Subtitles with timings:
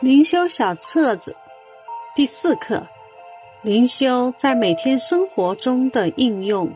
[0.00, 1.34] 灵修小册子
[2.14, 2.86] 第四课：
[3.62, 6.72] 灵修在每天生活中的应用。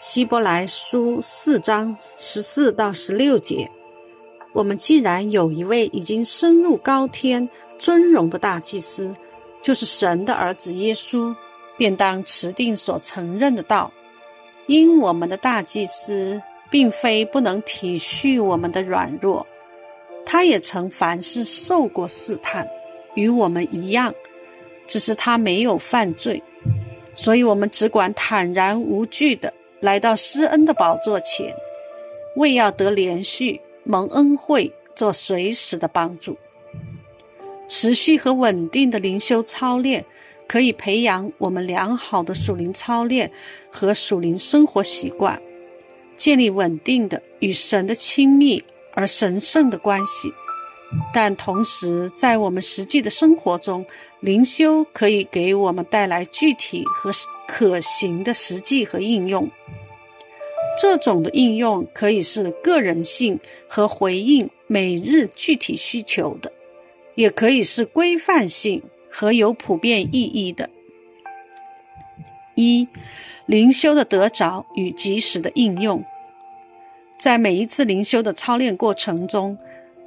[0.00, 3.70] 希伯来书四章十四到十六节。
[4.52, 7.48] 我们既然有一位已经升入高天
[7.78, 9.14] 尊荣的大祭司，
[9.62, 11.34] 就是神的儿子耶稣，
[11.78, 13.90] 便当持定所承认的道。
[14.66, 19.46] 因我们的大祭司并非不能体恤我们的软弱。
[20.34, 22.68] 他也曾凡事受过试探，
[23.14, 24.12] 与我们一样，
[24.88, 26.42] 只是他没有犯罪，
[27.14, 31.54] 所以我们只管坦然无惧的来到施恩的宝座前，
[32.34, 36.36] 为要得连续蒙恩惠，做随时的帮助。
[37.68, 40.04] 持续和稳定的灵修操练，
[40.48, 43.30] 可以培养我们良好的属灵操练
[43.70, 45.40] 和属灵生活习惯，
[46.16, 48.60] 建立稳定的与神的亲密。
[48.94, 50.32] 而神圣的关系，
[51.12, 53.84] 但同时在我们实际的生活中，
[54.20, 57.10] 灵修可以给我们带来具体和
[57.46, 59.50] 可行的实际和应用。
[60.80, 66.52] 这种的应用可以是个人性和回应每日具体需求的，
[67.14, 70.70] 也可以是规范性和有普遍意义的。
[72.56, 72.86] 一、
[73.46, 76.04] 灵修的得着与及时的应用。
[77.24, 79.56] 在每一次灵修的操练过程中，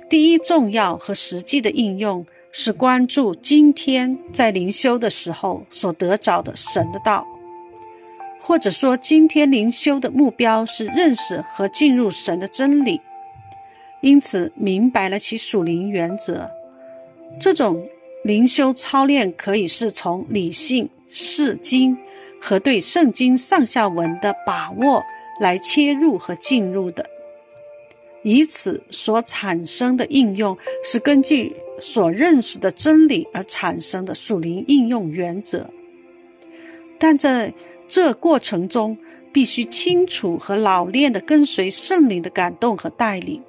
[0.08, 7.26] 第一重要和实际的应用是关注今天在灵修的时候所得着的神的道，
[8.40, 13.02] 或者说今天灵修的目标是认识和进入神的真理，
[14.02, 16.48] 因此明白了其属灵原则。
[17.40, 17.84] 这种
[18.24, 21.98] 灵修操练可以是从理性、释经
[22.40, 25.04] 和对圣经上下文的把握。
[25.40, 27.10] 来切入和进入的，
[28.24, 35.70] 以此所产生的应用是根据所认识的真理而产生的属灵应用原则。
[37.00, 37.54] 但在
[37.88, 38.98] 这过程中，
[39.32, 43.42] 必须清楚和老练的跟随圣灵的感动和带领。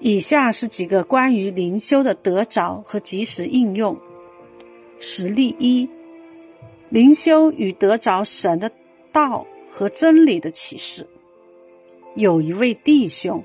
[0.00, 3.96] 以下是几个关于灵修的得着和及时应用
[4.98, 5.88] 实例：一、
[6.90, 8.70] 灵修与得着神的
[9.12, 9.46] 道。
[9.74, 11.04] 和真理的启示。
[12.14, 13.42] 有一位弟兄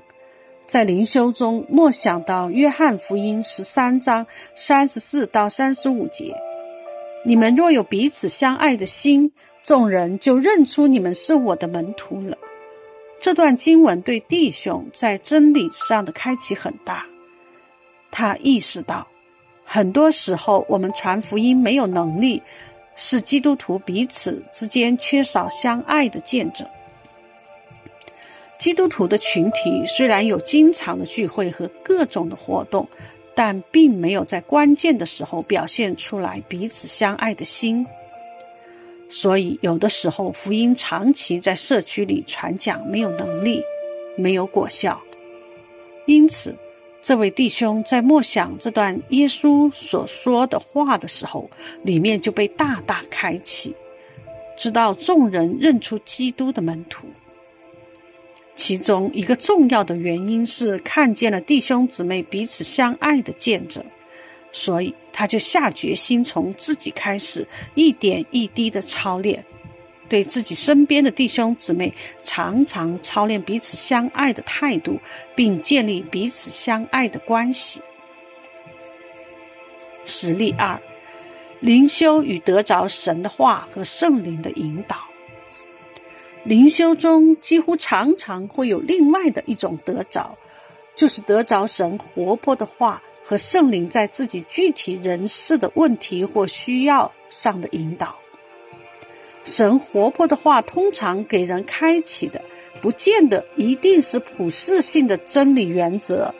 [0.68, 4.24] 在灵修中默想到约翰福音十三章
[4.54, 6.32] 三十四到三十五节
[7.26, 9.32] ：“你们若有彼此相爱的心，
[9.64, 12.38] 众人就认出你们是我的门徒了。”
[13.20, 17.04] 这段经文对弟兄在真理上的开启很大。
[18.12, 19.06] 他意识到，
[19.64, 22.40] 很多时候我们传福音没有能力。
[23.02, 26.68] 是基督徒彼此之间缺少相爱的见证。
[28.58, 32.86] 基督徒的群体虽然有经常的聚会和各种的活动，
[33.34, 37.86] 但并没有在关键的时候表现出来彼此相爱的心。
[39.08, 43.62] 所以，有的时候福音长期在社区里传讲没有能力，
[44.14, 45.00] 没有果效。
[46.06, 46.54] 因此。
[47.02, 51.50] 这位弟兄在默想这段耶稣所说的话的时候，
[51.82, 53.74] 里面就被大大开启，
[54.56, 57.06] 直到众人认出基督的门徒。
[58.54, 63.82] 其中一个重要的原因是看见了弟兄姊妹彼此相爱的见证，
[64.52, 69.42] 所以他就下决心从自己开始，一点一滴的操练。
[70.10, 74.98] 对自己身边的弟兄姊妹，常常操练彼此相爱的态度，
[75.34, 77.80] 并建立彼此相爱的关系。
[80.04, 80.78] 实例二：
[81.60, 84.96] 灵修与得着神的话和圣灵的引导。
[86.42, 90.36] 灵修中几乎常常会有另外的一种得着，
[90.96, 98.18] 就是得着神活泼的话和圣灵在自己具体人事的问题或需要上的引导。
[99.50, 102.40] 神活泼的话，通常给人开启的，
[102.80, 106.32] 不见得一定是普世性的真理原则，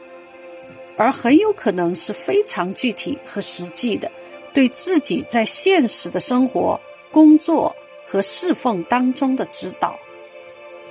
[0.97, 4.09] 而很有可能是非常具体和实际的，
[4.55, 6.81] 对自己在现实的生活、
[7.11, 7.75] 工作
[8.07, 9.99] 和侍奉当中的指导。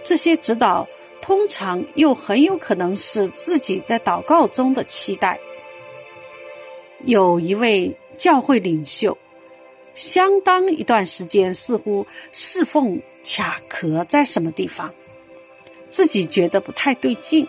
[0.04, 0.86] 这些指导
[1.22, 5.39] 通常又很有可能是自己在祷告中的期待。
[7.06, 9.18] 有一位教会领袖。
[10.00, 14.94] 相当一段时间，似乎侍奉卡壳在什么地方，
[15.90, 17.46] 自己觉得不太对劲。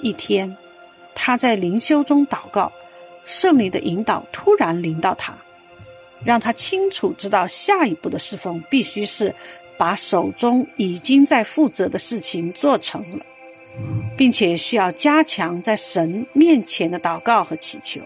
[0.00, 0.56] 一天，
[1.16, 2.70] 他在灵修中祷告，
[3.26, 5.36] 圣灵的引导突然临到他，
[6.24, 9.34] 让他清楚知道下一步的侍奉必须是
[9.76, 13.26] 把手中已经在负责的事情做成了，
[14.16, 18.00] 并且需要加强在神面前的祷告和祈求。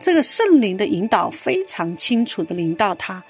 [0.00, 3.22] 这个圣灵的引导非常清楚的领导他，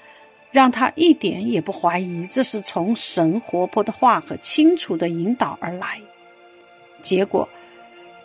[0.51, 5.99] 让他一点也不怀疑这是从神活泼的话和清楚的引导而来。
[7.03, 7.47] 结果，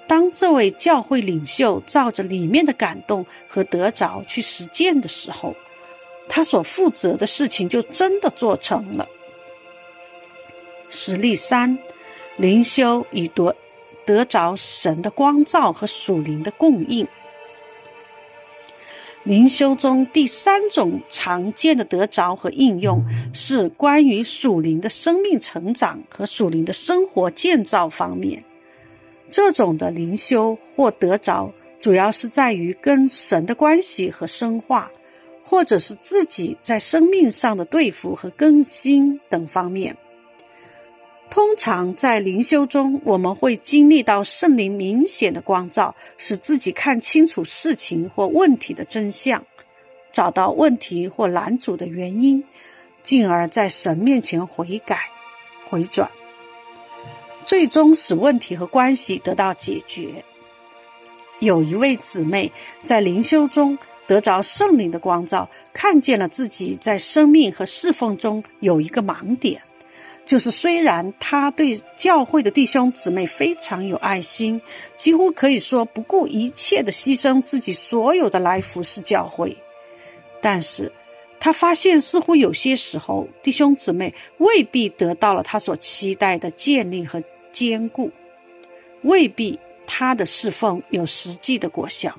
[0.06, 5.56] 当这位教会领袖照着里面的感动和得着去实践的时候，
[6.28, 9.08] 他所负责的事情就真的做成了。
[10.88, 11.76] 实例三，
[12.36, 13.56] 灵修以得
[14.04, 17.04] 得着神的光照和属灵的供应。
[19.26, 28.44] 灵修中第三种常见的得着和应用是关于属灵的生命成长和属灵的生活建造方面。
[29.28, 34.88] 这种的灵修或得着，主要是在于跟神的关系和深化，
[35.42, 39.96] 或者是自己在生命上的对付和更新等方面。
[41.28, 49.44] 通常在灵修中，我们会经历到圣灵明显的光照，使自己看清楚事情或问题的真相，
[50.12, 52.42] 找到问题或拦阻的原因，
[53.02, 55.10] 进而在神面前悔改、
[55.68, 56.10] 回转，
[57.44, 60.24] 最终使问题和关系得到解决。
[61.40, 62.50] 有一位姊妹
[62.82, 63.76] 在灵修中
[64.06, 69.60] 得着圣灵的光照，看见了自己在生命和侍奉中有一个盲点。
[70.26, 74.60] 就是虽然他对教会的弟兄姊妹非常有爱心，
[74.96, 79.56] 几乎可以说不顾一切的牺牲自己所有的来服侍教会，
[80.42, 80.90] 但是
[81.38, 88.10] 他发现似乎有些时候弟兄姊妹未必得到了他所期待的建立和坚固，
[89.02, 89.56] 未必
[89.86, 92.12] 他的侍奉有实际的果效。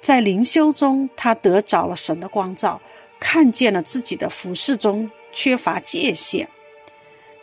[0.00, 2.80] 在灵修中，他得着了神的光照，
[3.20, 6.48] 看见了自己的服侍中缺乏界限。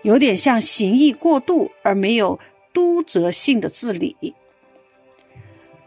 [0.03, 2.39] 有点像行意过度而没有
[2.73, 4.35] 督责性的治理。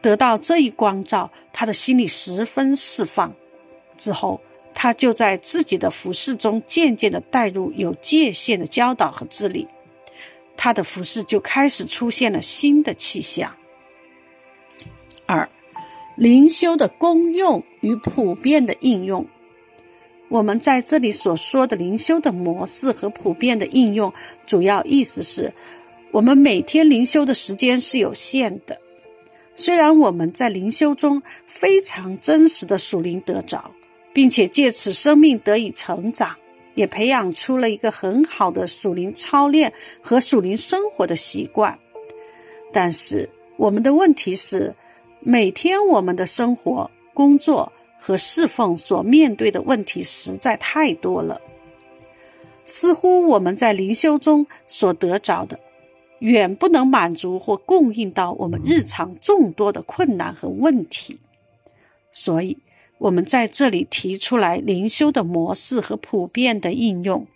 [0.01, 3.35] 得到这一光照，他的心里十分释放。
[3.97, 4.41] 之后，
[4.75, 9.67] 他就在自己的服饰中渐渐的带入有界限的教导和治理，
[10.57, 13.55] 他的服饰就开始出现了新的气象。
[15.27, 15.49] 二，
[16.17, 19.27] 灵修的功用与普遍的应用。
[20.29, 24.13] 我们在这里所说的灵修的模式和普遍的应用，
[24.47, 25.53] 主要意思是，
[26.11, 28.77] 我们每天灵修的时间是有限的。
[29.55, 33.71] 虽然我们在灵修中非常真实的属灵得着，
[34.13, 36.35] 并且借此生命得以成长，
[36.75, 39.73] 也培养出了一个很好的属灵操练
[40.03, 41.79] 和属灵生活的习惯，
[42.73, 44.75] 但是我们的问题是，
[45.21, 47.71] 每天我们的生活、工作。
[48.07, 51.41] 和侍奉所面对的问题实在太多了，
[52.67, 55.59] 似乎我们在灵修中所得着的，
[56.19, 61.19] 远不能满足或供应到我们日常众多的困难和问题。
[62.13, 62.59] 所以，
[62.99, 67.27] 我们在这里提出来灵修的模式和普遍的应用，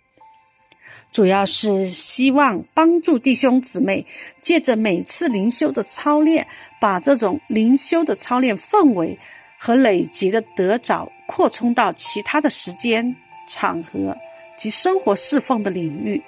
[1.11, 4.05] 主要是希望帮助弟兄姊妹
[4.43, 6.45] 借着每次灵修的操练，
[6.79, 9.17] 把这种灵修的操练氛围。
[9.59, 13.13] 和累积的得着扩充到其他的时间、
[13.45, 14.17] 场合
[14.57, 16.21] 及生活侍奉的领域。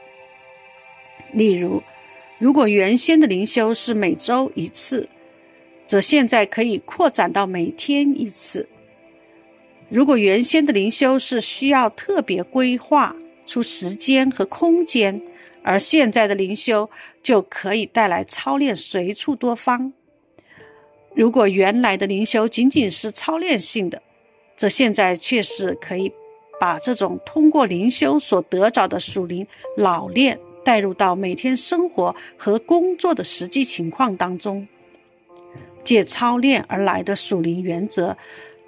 [1.31, 1.81] 例如，
[2.37, 5.07] 如果原先的灵修是每周一次，
[5.87, 8.65] 则现在可以扩展到每天一次；
[9.87, 15.21] 如果原先的灵修是需要特别规划出时间和空间，
[15.63, 16.89] 而现在的灵修
[17.23, 19.93] 就可以带来操练随处多方。
[21.13, 24.01] 如果原来的灵修仅仅是操练性的，
[24.55, 26.11] 则现在却是可以
[26.59, 34.67] 把这种通过灵修所得着的属灵老练带入到每天生活和工作的实际情况当中，
[35.83, 38.17] 借操练而来的属灵原则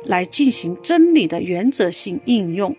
[0.04, 2.76] 来进行真理的原则性应用。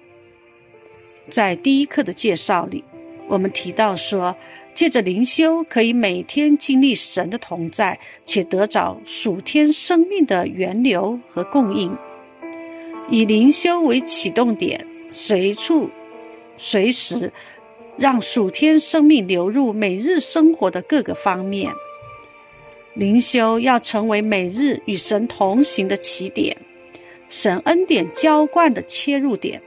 [1.31, 2.85] 在第一课的介绍里，
[3.29, 4.37] 我们提到说。
[4.75, 11.97] 借着灵修，可以每天经历神的同在，且得着属天生命的源流和供应。
[13.09, 15.89] 以灵修为启动点，随处、
[16.57, 17.33] 随时
[17.97, 21.73] 让属天生命流入每日生活的各个方面。
[22.95, 26.57] 灵修要成为每日与神同行的起点，
[27.29, 29.63] 神恩典浇灌的切入点，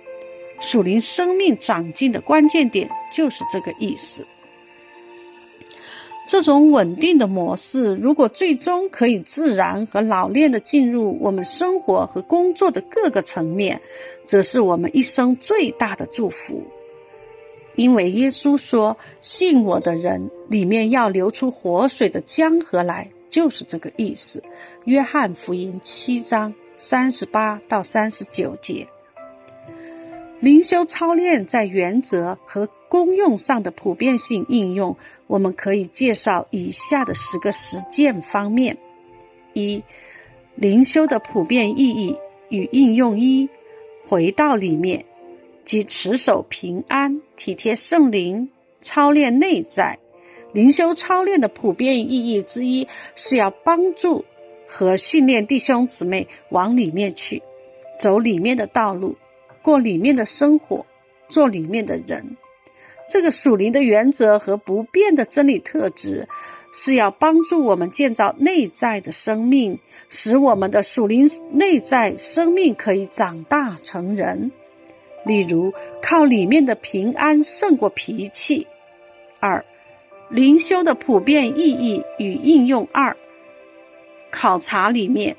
[0.59, 4.25] 属灵生命长进的关键点，就是这个意思。
[6.27, 13.81] 这种稳定的模式，如果最终可以自然和老练地进入我们生活和工作的各个层面，
[14.25, 16.61] 则是我们一生最大的祝福。
[17.75, 24.43] 因为耶稣说：“信我的人里面要流出活水的江河来”，就是这个意思。
[24.85, 28.85] 约翰福音七章三十八到三十九节。
[30.39, 34.95] 灵修操练在原则和功用上的普遍性应用，
[35.27, 38.77] 我们可以介绍以下的十个实践方面：
[39.53, 39.83] 一、
[40.55, 42.15] 灵修的普遍意义
[42.49, 43.49] 与应用一，
[44.07, 45.05] 回到里面，
[45.65, 48.49] 即持守平安、体贴圣灵、
[48.81, 49.99] 操练内在。
[50.53, 54.23] 灵修操练的普遍意义之一，是要帮助
[54.65, 57.43] 和训练弟兄姊妹往里面去，
[57.99, 59.15] 走里面的道路。
[59.61, 60.85] 过里面的生活，
[61.27, 62.37] 做里面的人，
[63.09, 66.27] 这个属灵的原则和不变的真理特质，
[66.73, 74.51] 是要帮助我们建造内在的生命，使我们的属灵内在生命可以长大成人。
[75.25, 78.67] 例如，靠里面的平安胜过脾气。
[79.39, 79.63] 二，
[80.29, 83.15] 灵修的普遍意义与应用二，
[84.31, 85.35] 考察里面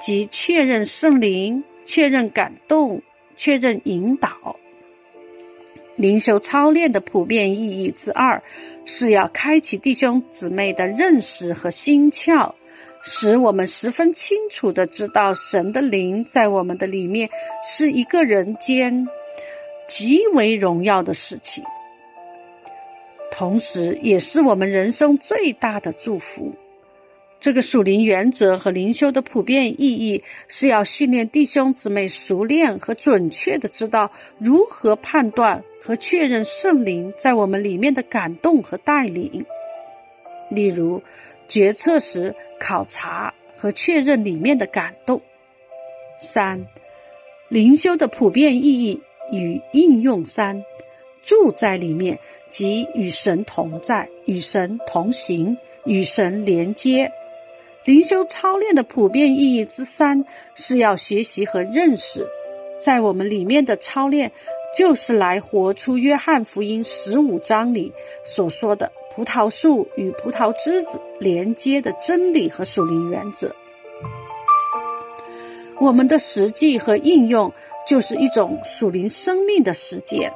[0.00, 3.02] 即确认圣灵，确认感动。
[3.40, 4.56] 确认引导
[5.98, 8.40] 灵修操练的普遍意义之二，
[8.84, 12.52] 是要开启弟兄姊妹的认识和心窍，
[13.02, 17.28] 使我们十分清楚的知道神的灵在我们的里面
[17.68, 19.08] 是一个人间
[19.88, 21.64] 极为荣耀的事情，
[23.32, 26.54] 同时也是我们人生最大的祝福。
[27.40, 39.44] 这个属灵原则和灵修的普遍意义，是要训练弟兄姊妹熟练和准确的知道如何判断和确认圣灵在我们里面的感动和带领。
[40.50, 41.02] 例如，
[41.48, 45.20] 决策时考察和确认里面的感动。
[46.18, 46.66] 三、
[47.48, 50.64] 灵修的普遍意义与应用三，
[51.22, 52.18] 住在里面
[52.50, 57.12] 即与神同在、与神同行、与神连接。
[57.84, 62.26] 灵修操练的普遍意义之三，是要学习和认识，
[62.80, 64.32] 在我们里面的操练，
[64.78, 67.92] 就是来活出约翰福音十五章里
[68.24, 73.52] 所说的葡萄树与葡萄枝子连接的真理和属灵原则。
[75.80, 77.52] 我们的实际和应用，
[77.88, 80.32] 就是一种属灵生命的实践，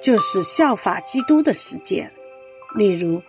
[0.00, 2.12] 就是效法基督的实践。
[2.76, 3.20] 例如。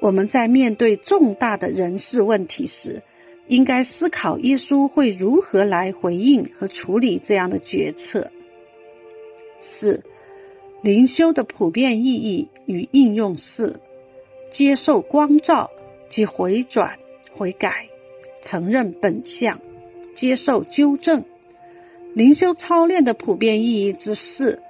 [0.00, 3.02] 我们在面对重大的人事问题时，
[3.48, 8.30] 应该思考耶稣会如何来回应和处理这样的决策。
[9.60, 10.02] 四、
[10.82, 13.80] 灵修的普遍意义与应用四：
[14.50, 15.70] 接受光照
[16.08, 16.98] 及回转、
[17.32, 17.88] 悔改，
[18.42, 19.60] 承认本相，
[20.14, 21.24] 接受纠正。
[22.14, 24.60] 灵修操练的普遍意义之四。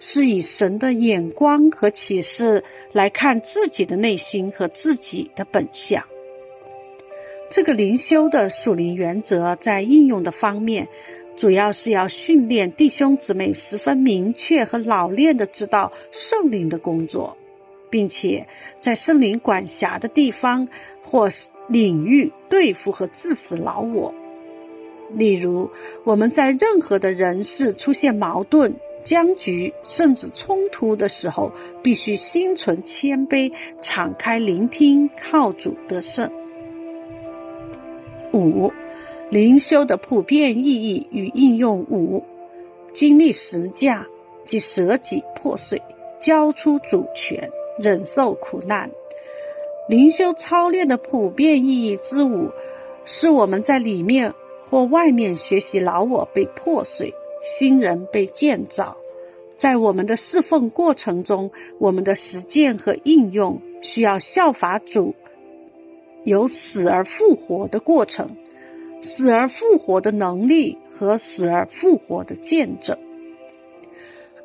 [0.00, 6.04] 是以神的眼光和启示来看自己的内心和自己的本相。
[7.48, 10.86] 这个灵修的属灵原则在应用的方面，
[11.36, 17.36] 主要是要训练弟兄姊妹十分明确和老练的知道圣灵的工作，
[17.90, 18.46] 并且
[18.80, 20.66] 在圣灵管辖的地方
[21.02, 21.28] 或
[21.68, 24.14] 领域对付和致死老我。
[25.12, 25.70] 例如，
[26.04, 28.74] 我们在任何的人事出现矛盾。
[29.04, 36.26] 僵局甚至冲突的时候，必须心存谦卑，敞开聆听，靠主得胜。
[38.32, 38.72] 五、
[39.30, 42.22] 灵修的普遍意义与应用五：
[42.92, 44.06] 经历实价
[44.44, 45.80] 及舍己破碎，
[46.20, 48.90] 交出主权，忍受苦难。
[49.88, 52.50] 灵修操练的普遍意义之五，
[53.04, 54.32] 是我们在里面
[54.70, 57.12] 或外面学习老我被破碎。
[57.46, 58.96] 新人被建造，
[59.54, 65.14] 在我们的侍奉过程中，我们的实践和应用需要效法主，
[66.24, 68.26] 有死而复活的过程，
[69.04, 72.96] 死而复活的能力和死而复活的见证。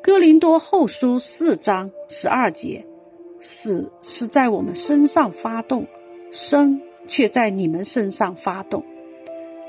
[0.02, 2.84] 哥林多后书四章十二节，
[3.40, 5.86] 死是在我们身上发动，
[6.30, 8.84] 生却在你们身上发动。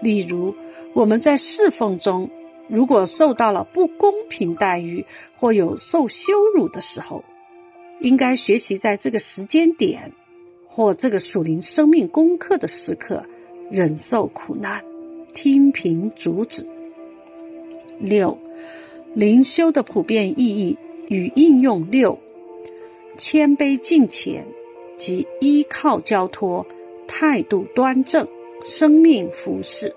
[0.02, 0.54] 例如，
[0.94, 2.30] 我们在侍奉中。
[2.68, 5.06] 如果受到了不公平待遇
[5.38, 7.24] 或有受羞辱的时候，
[8.02, 10.12] 应该学习在这个时间点
[10.68, 13.26] 或这个属灵生命功课的时刻
[13.72, 14.84] 忍受苦难，
[15.34, 16.68] 听凭主旨。
[17.98, 18.38] 六，
[19.14, 22.20] 灵修的普遍意义与应用六，
[23.18, 24.46] 谦卑敬虔
[24.98, 26.66] 及依靠交托，
[27.08, 28.28] 态度端正，
[28.66, 29.96] 生命服饰。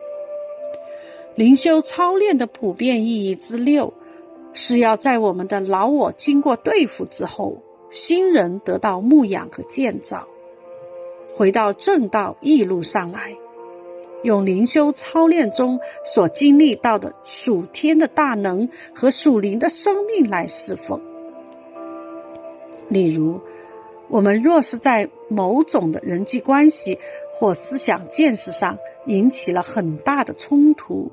[1.34, 3.92] 灵修操练的普遍意义之六，
[4.52, 10.28] 是要在我们的老我经过对付之后，新人得到牧养和建造，
[11.34, 13.36] 回到正道义路上来。
[14.24, 21.00] 用灵修操练中所经历到的属天的大能和属灵的生命来侍奉。
[22.88, 23.40] 例如，
[24.08, 26.98] 我们若是在某种的人际关系
[27.32, 28.76] 或思想见识上
[29.06, 31.10] 引起了很大的冲突，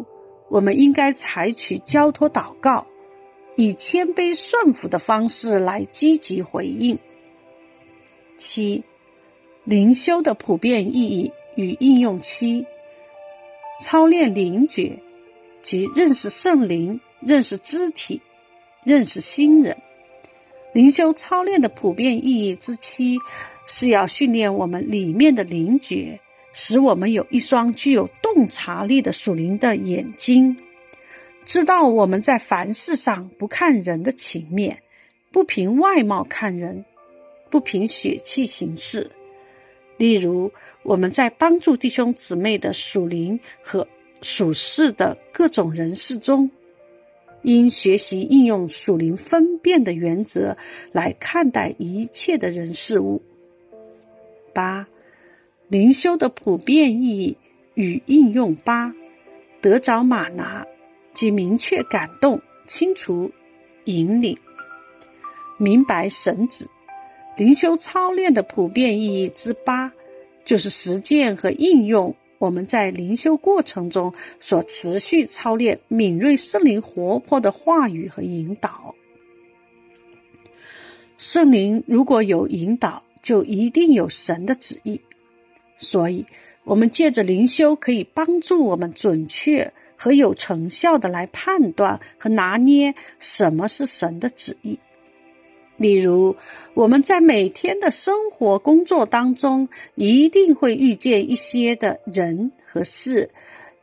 [0.49, 2.87] 我们应该采取交托祷告，
[3.55, 6.97] 以谦卑顺服的方式来积极回应。
[8.37, 8.83] 七，
[9.63, 12.65] 灵修的普遍意义与应用七。
[13.81, 14.97] 操练灵觉，
[15.63, 18.21] 即认识圣灵、认识肢体、
[18.83, 19.75] 认识新人。
[20.71, 23.17] 灵修操练的普遍意义之七，
[23.67, 26.17] 是要训练我们里面的灵觉，
[26.53, 30.55] 使我们有一双具有洞察力的属灵的眼睛，
[31.45, 34.81] 知道我们在凡事上不看人的情面，
[35.31, 36.85] 不凭外貌看人，
[37.49, 39.11] 不凭血气行事。
[40.01, 43.87] 例如，我们在帮助弟兄姊妹的属灵和
[44.23, 46.49] 属世的各种人事中，
[47.43, 50.57] 应学习应用属灵分辨的原则
[50.91, 53.21] 来看待一切的人事物。
[54.55, 54.87] 八、
[55.67, 57.37] 灵修的普遍意义
[57.75, 58.91] 与应用八：
[59.61, 60.65] 得着马拿，
[61.13, 63.31] 即明确感动、清除
[63.85, 64.35] 引领、
[65.59, 66.67] 明白神旨。
[67.41, 69.91] 灵修操练的普遍意义之八，
[70.45, 78.93] 就是实践和应用我们在灵修过程中所持续操练敏锐圣灵活泼的话语和引导。
[81.17, 85.01] 圣灵如果有引导，就一定有神的旨意。
[85.79, 86.23] 所以，
[86.63, 94.77] 我们借着灵修，可以帮助我们准确和有成效的来判断和拿捏什么是神的旨意。
[95.81, 96.35] 例如，
[96.75, 103.31] 我们在每天的生活工作当中，一定会遇见一些的人和事，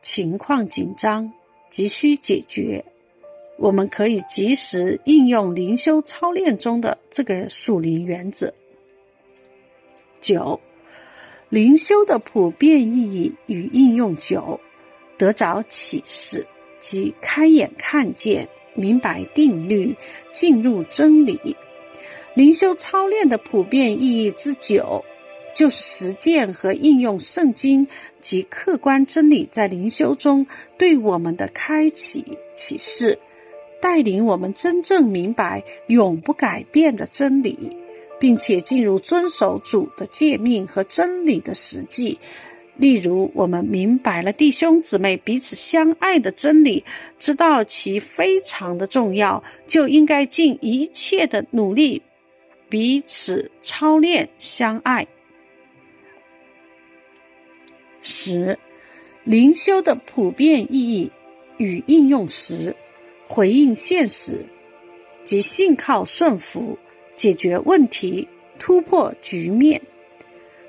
[0.01, 1.33] 情况紧张，
[1.69, 2.85] 急需解决。
[3.57, 8.53] 我们可以及时应用灵修操练中的这个属灵原则。
[10.21, 10.57] 九，
[11.49, 14.57] 灵修的普遍意义与应用九，
[15.17, 16.47] 得着启示
[16.79, 19.93] 即开眼看见，明白定律，
[20.31, 21.57] 进入真理。
[22.35, 25.03] 灵修操练的普遍意义之九，
[25.55, 27.87] 就是实践和应用圣经
[28.21, 30.45] 及客观真理在灵修中
[30.77, 32.23] 对我们的开启
[32.55, 33.19] 启示，
[33.81, 37.57] 带领我们真正明白永不改变的真理，
[38.19, 42.19] 并且进入遵守主的诫命和真理的实际。
[42.77, 46.85] 例如，我们明白了弟兄姊妹彼此相爱的真理，
[47.17, 52.01] 知道其非常的重要，就应该尽一切的努力。
[52.69, 55.07] 彼此操练相爱。
[58.01, 58.57] 十，
[59.23, 61.11] 灵修的普遍意义
[61.57, 62.75] 与应用时，
[63.27, 64.45] 回应现实
[65.25, 66.77] 即信靠顺服，
[67.17, 68.27] 解决问题，
[68.59, 69.81] 突破局面。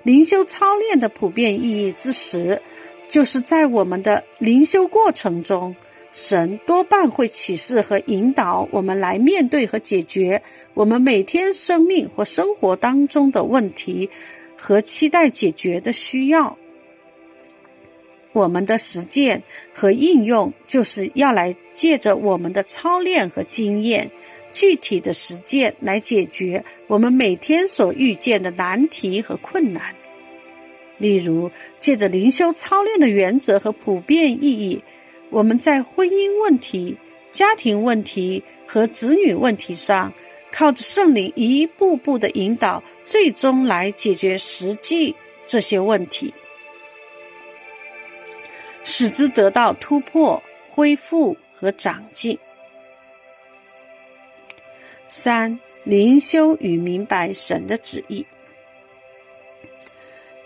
[0.03, 2.61] 灵修操练的普遍意义之时，
[3.11, 5.77] 就是在我们的灵修过程中。
[6.13, 10.43] 神多半会启示和引导我们来面对和解决
[10.75, 14.11] 我们每天生命或生活当中的问题
[14.57, 16.59] 和期待解决的需要。
[18.33, 19.43] 我们的实践
[19.75, 24.11] 和应用就是要来借着我们的操练和经验，
[24.53, 29.95] 具体的实践来解决我们每天所遇见的难题和困难。
[30.99, 34.83] 例如，借着灵修操练的原则和普遍意义。
[35.31, 36.99] 我们在婚姻问题、
[37.33, 40.13] 家庭问题和子女问题上，
[40.51, 45.15] 靠着圣灵一步步的引导，最终来解决实际
[45.47, 46.35] 这些问题，
[48.83, 52.37] 使之得到突破、恢复和长进。
[55.07, 58.27] 三、灵修与明白神的旨意，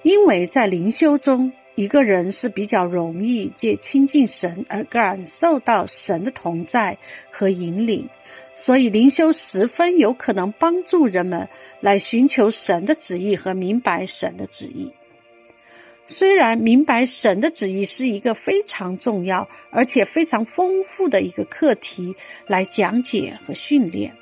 [0.03, 1.51] 因为在灵修中。
[1.77, 6.97] 一个人是比较容易借亲近神而感受到神的同在
[7.31, 8.09] 和引领，
[8.55, 11.49] 所以灵修十分有可能帮助人们
[11.81, 14.93] 来寻求神的旨意和明白神的旨意。
[16.07, 22.15] 虽然明白神的旨意是一个非常重要而且非常丰富的一个课题，
[22.47, 24.15] 来讲解和训练。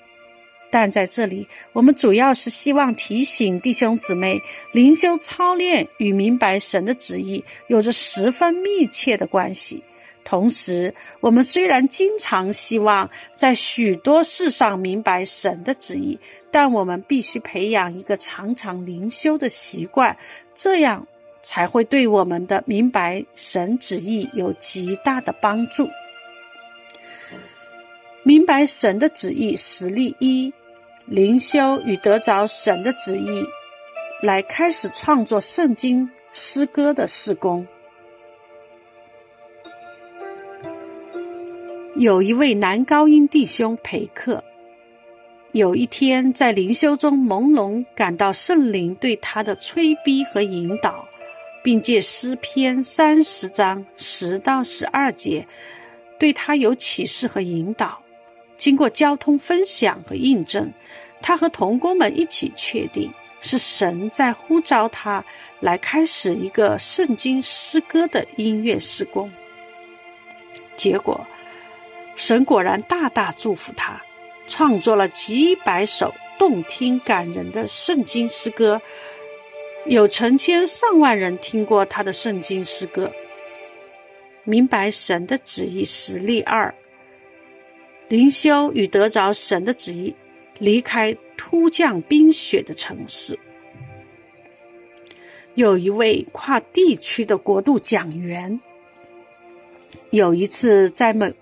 [0.72, 4.40] 但在这里，我们主要是希望提醒弟兄姊妹，
[4.72, 9.84] 灵修操练与明白神的旨意有着十分密切的关系。
[10.24, 16.18] 同时，我们虽然经常希望在许多事上明白神的旨意，
[16.50, 20.16] 但我们必须培养一个常常灵修的习惯，
[20.54, 21.06] 这样
[21.42, 25.86] 才会对我们的明白神旨意有极大的帮助。
[28.22, 30.52] 明白神的旨意，实例一：
[31.06, 33.44] 灵修与得着神的旨意，
[34.22, 37.66] 来开始创作圣经诗歌的事工。
[41.96, 44.42] 有一位男高音弟兄陪课，
[45.52, 51.06] 有一天在灵修中朦胧感到圣灵对他的催逼和引导。
[51.64, 55.46] 并借诗篇三十章十到十二节，
[56.18, 58.01] 对他有启示和引导。
[58.62, 60.72] 经过交通分享和印证，
[61.20, 65.24] 他和同工们一起确定是神在呼召他
[65.58, 69.28] 来开始一个圣经诗歌的音乐施工。
[70.76, 71.26] 结果，
[72.14, 74.00] 神果然大大祝福他，
[74.46, 78.80] 创作了几百首动听感人的圣经诗歌。
[79.86, 83.10] 有成千上万人听过他的圣经诗歌，
[84.44, 85.84] 明白神的旨意。
[85.84, 86.72] 实例二：
[88.12, 90.14] 灵修与得着神的旨意，
[90.58, 93.38] 离开突降冰雪的城市。
[95.54, 98.60] 有一位跨地区的国度讲员，
[100.10, 101.32] 有一次在某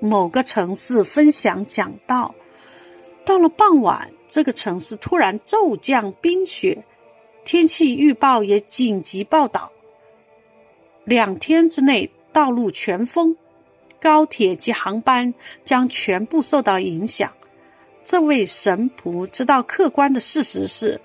[0.00, 2.34] 某个城市分享讲道，
[3.24, 6.84] 到了傍晚，这个城市突然骤降冰雪。
[7.44, 9.70] 天气预报也紧急报道，
[11.04, 13.36] 两天之内道路全封，
[14.00, 17.32] 高铁及航班将全部受到影响。
[18.04, 21.00] 这位神仆知道客观的事实是，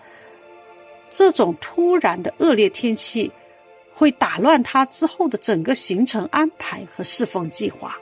[1.11, 3.31] 这种突然的恶劣天气
[3.93, 7.97] 会打乱他之后的整个行程安排和侍奉计划。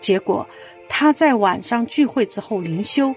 [0.00, 0.48] 结果，
[0.88, 3.14] 他在晚上聚会之后灵修。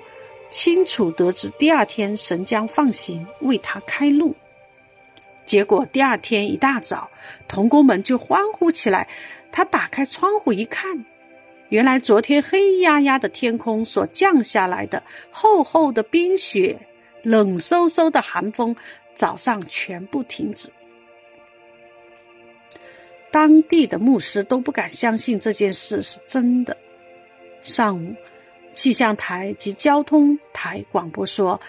[0.49, 4.35] 清楚得知第二天神将放行为他开路，
[5.45, 7.09] 结果第二天一大早，
[7.47, 9.07] 童工们就欢呼起来。
[9.51, 11.05] 他打开窗户一看，
[11.69, 16.79] 原来昨天黑压压的天空所降下来的厚厚的冰雪、
[17.23, 18.75] 冷飕飕的寒风，
[19.15, 20.69] 早上全部停止。
[23.31, 26.75] 当地的牧师都不敢相信这件事是真的。
[27.61, 28.15] 上午。
[28.73, 31.59] 气象台及交通台广播说，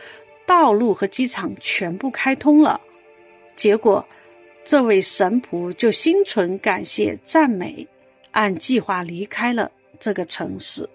[0.46, 2.80] 道路和机场全部开通了。
[3.56, 4.06] 结果，
[4.64, 7.86] 这位神仆就心存感谢赞美，
[8.30, 9.70] 按计划离开了
[10.00, 10.88] 这个城市。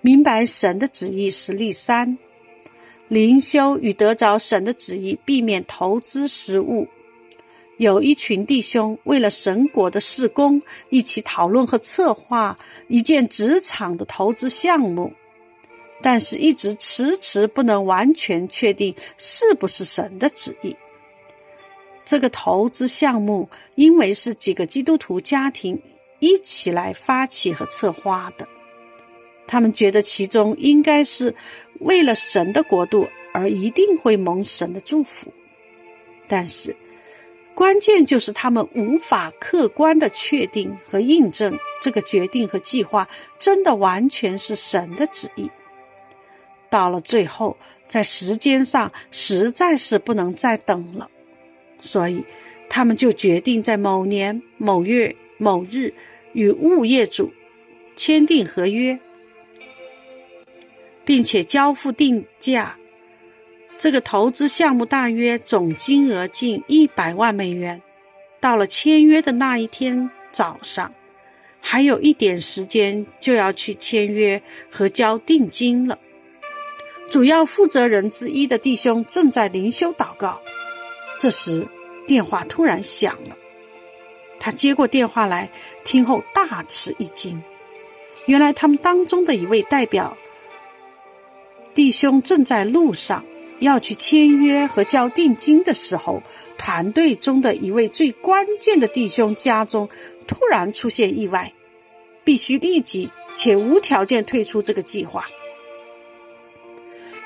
[0.00, 2.16] 明白神的旨意实例三：
[3.08, 6.86] 灵修与得着神的旨意，避免投资失误。
[7.78, 15.12] 有一群弟兄为了神国的事工，一起讨论和策划一件职场的投资项目，
[16.02, 20.76] 但是一直迟迟不能完全确定是不是神的旨意。
[22.04, 25.80] 这个投资项目因为是几个基督徒家庭
[26.20, 28.46] 一起来发起和策划的，
[29.46, 31.34] 他们觉得其中应该是
[31.80, 35.32] 为了神的国度而一定会蒙神的祝福，
[36.28, 36.74] 但是。
[37.54, 45.50] 关键就是他们无法客观的确定和印证这个决定和计划真的完全是神的旨意。
[46.70, 47.56] 到了最后，
[47.88, 51.08] 在时间上实在是不能再等了，
[51.80, 52.24] 所以
[52.68, 55.92] 他们就决定在某年某月某日
[56.32, 57.32] 与物业主
[57.96, 58.98] 签订合约，
[61.04, 62.76] 并且交付定价。
[63.78, 67.80] 这个投资项目大约总金额近一百万美元。
[68.40, 70.92] 到了签约的那一天早上，
[71.60, 75.98] 还有一点时间就要去签约和交定金了。
[77.10, 80.40] 主要负责人之一的弟兄正在灵修祷告，
[81.18, 81.66] 这时
[82.06, 83.36] 电话突然响了。
[84.38, 85.50] 他接过电话来
[85.84, 87.42] 听后大吃一惊，
[88.26, 90.16] 原来他们当中的一位代表
[91.74, 93.24] 弟兄正在路上。
[93.58, 96.22] 要去签约和交定金的时候，
[96.58, 99.88] 团队中的一位最关键的弟兄家中
[100.26, 101.54] 突然出现意外，
[102.22, 105.24] 必须立即且无条件退出这个计划。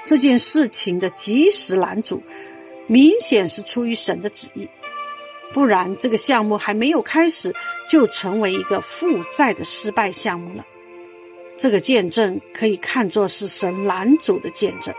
[0.04, 2.22] 这件事情的及时拦阻，
[2.86, 4.68] 明显是出于神的旨意，
[5.52, 7.54] 不然这个项目还没有开始
[7.88, 10.66] 就成为一个负债的失败项目了。
[11.56, 14.94] 这个见证可以看作是神拦阻的见证。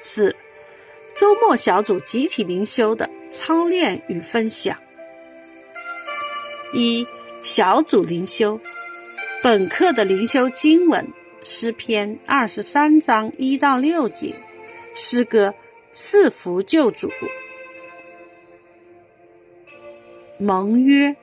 [0.00, 0.34] 四、
[1.14, 4.76] 周末小组集体灵修的操练与分享。
[6.72, 7.06] 一、
[7.42, 8.58] 小组灵修，
[9.42, 11.06] 本课的灵修经文
[11.44, 14.34] 诗篇二十三章一到六节，
[14.94, 15.54] 诗歌
[15.92, 17.10] 赐福救主。
[20.38, 21.16] 盟约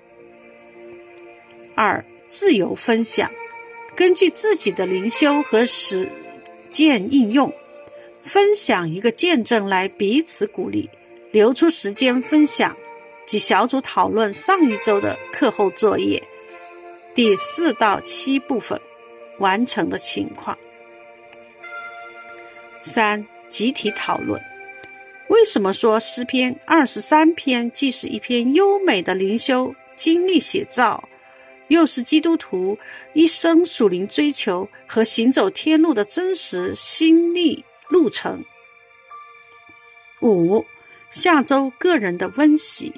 [1.75, 3.32] 二，自由分享，
[3.95, 6.10] 根据自己的灵修和实
[6.73, 7.54] 践应用，
[8.23, 10.89] 分享一个见证来彼此鼓励，
[11.32, 12.75] 留出时间分享
[13.25, 16.21] 及小组讨论上一周的课后作业。
[17.13, 18.82] 第四到七部分
[19.39, 20.58] 完成的情况。
[22.82, 24.41] 三、集体讨论。
[25.28, 31.10] 为什么说诗篇二十三篇既是一篇优美的灵修经历写照，
[31.67, 32.78] 又是基督徒
[33.13, 38.45] 一生属灵追求和行走天路的真实心历路程？
[40.21, 40.63] 五、
[41.10, 42.93] 下周个人的温习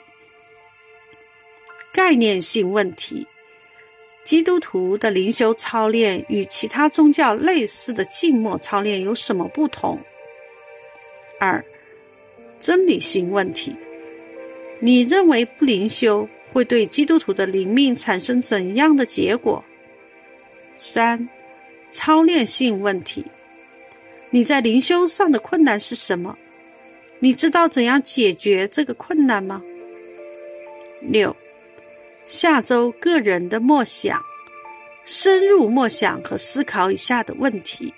[1.93, 3.25] 概念性问题：
[4.27, 10.01] 基督徒的灵修操练与其他宗教类似的静默操练有什么不同？
[11.39, 11.63] 二。
[12.59, 13.73] 真理性问题，
[14.81, 19.63] 你认为不灵修会对基督徒的灵命产生怎样的结果？
[20.75, 21.29] 三、
[21.93, 23.25] 操练性问题，
[24.31, 26.37] 你在灵修上的困难是什么？
[27.19, 29.63] 你知道怎样解决这个困难吗？
[30.99, 31.33] 六、
[32.27, 34.21] 下周个人的默想，
[35.05, 37.93] 深入默想和思考以下的问题。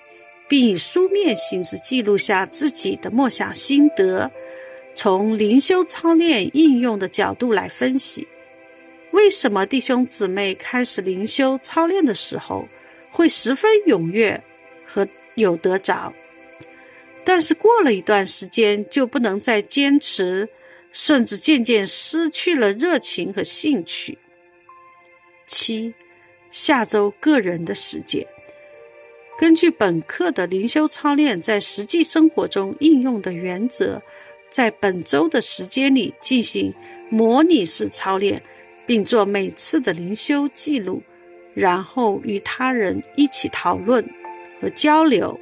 [0.48, 4.32] 并以书面形式记录下自己的默想心得，
[4.96, 8.28] 从灵修操练应用的角度来分析，
[9.12, 12.68] 为什么弟兄姊妹开始灵修操练的时候
[13.12, 14.42] 会十分踊跃
[14.88, 16.12] 和有得着，
[17.24, 20.50] 但是过了一段时间就不能再坚持，
[20.92, 24.18] 甚至渐渐失去了热情和兴趣。
[25.48, 25.94] 七，
[26.52, 28.26] 下周个人的时间。
[29.38, 34.02] 根据本课的灵修操练在实际生活中应用的原则，
[34.52, 36.74] 在本周的时间里进行
[37.10, 38.44] 模拟式操练，
[38.86, 41.02] 并做每次的灵修记录，
[41.54, 44.06] 然后与他人一起讨论
[44.60, 45.40] 和交流。